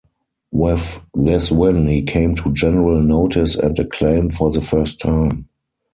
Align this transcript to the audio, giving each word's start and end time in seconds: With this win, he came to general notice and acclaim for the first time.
With 0.51 0.99
this 1.13 1.51
win, 1.51 1.85
he 1.87 2.01
came 2.01 2.33
to 2.37 2.51
general 2.53 2.99
notice 3.03 3.55
and 3.55 3.77
acclaim 3.77 4.31
for 4.31 4.49
the 4.51 4.59
first 4.59 4.99
time. 4.99 5.47